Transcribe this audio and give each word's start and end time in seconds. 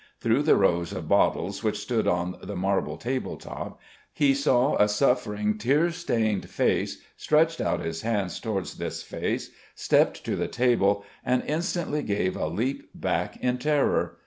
Through 0.19 0.41
the 0.41 0.55
rows 0.55 0.93
of 0.93 1.07
bottles 1.07 1.63
which 1.63 1.77
stood 1.77 2.07
on 2.07 2.35
the 2.41 2.55
marble 2.55 2.97
table 2.97 3.37
top 3.37 3.79
he 4.11 4.33
saw 4.33 4.75
a 4.77 4.89
suffering 4.89 5.59
tear 5.59 5.91
stained 5.91 6.49
face, 6.49 7.03
stretched 7.17 7.61
out 7.61 7.85
his 7.85 8.01
hands 8.01 8.39
towards 8.39 8.77
this 8.79 9.03
face, 9.03 9.51
stepped 9.75 10.23
to 10.25 10.35
the 10.35 10.47
table 10.47 11.05
and 11.23 11.43
instantly 11.45 12.01
gave 12.01 12.35
a 12.35 12.47
leap 12.47 12.89
back 12.95 13.37
in 13.43 13.59
terror. 13.59 14.17